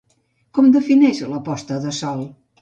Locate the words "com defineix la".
0.57-1.43